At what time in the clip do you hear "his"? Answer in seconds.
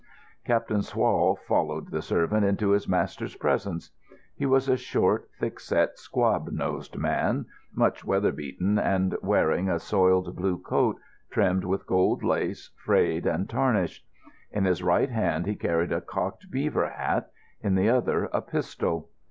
2.71-2.87, 14.65-14.81